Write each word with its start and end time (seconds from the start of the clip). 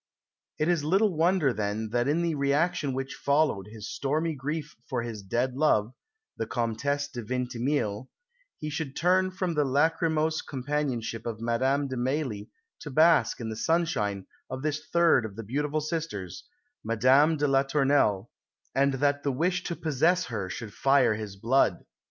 It 0.57 0.67
is 0.67 0.83
little 0.83 1.15
wonder 1.15 1.53
then 1.53 1.91
that 1.91 2.07
in 2.07 2.23
the 2.23 2.33
reaction 2.33 2.93
which 2.95 3.13
followed 3.13 3.67
his 3.67 3.87
stormy 3.93 4.33
grief 4.33 4.75
for 4.89 5.03
his 5.03 5.21
dead 5.21 5.53
love, 5.55 5.93
the 6.37 6.47
Comtesse 6.47 7.07
de 7.09 7.21
Vintimille, 7.21 8.09
he 8.57 8.71
should 8.71 8.95
turn 8.95 9.29
from 9.29 9.53
the 9.53 9.63
lachrymose 9.63 10.41
companionship 10.41 11.27
of 11.27 11.39
Madame 11.39 11.87
de 11.87 11.97
Mailly 11.97 12.49
to 12.79 12.89
bask 12.89 13.39
in 13.39 13.49
the 13.49 13.55
sunshine 13.55 14.25
of 14.49 14.63
this 14.63 14.83
third 14.87 15.23
of 15.23 15.35
the 15.35 15.43
beautiful 15.43 15.81
sisters, 15.81 16.45
Madame 16.83 17.37
de 17.37 17.47
la 17.47 17.61
Tournelle, 17.61 18.31
and 18.73 18.95
that 18.95 19.21
the 19.21 19.31
wish 19.31 19.63
to 19.65 19.75
possess 19.75 20.25
her 20.25 20.49
should 20.49 20.73
fire 20.73 21.13
his 21.13 21.35
blood. 21.35 21.85